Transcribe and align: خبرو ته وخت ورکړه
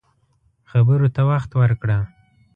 خبرو 0.69 1.07
ته 1.15 1.21
وخت 1.29 1.51
ورکړه 1.61 1.97